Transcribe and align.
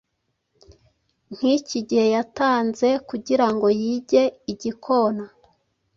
nkigihe 1.33 2.05
yatanze 2.15 2.87
kugirango 3.09 3.67
yige 3.81 4.23
igikona. 4.51 5.23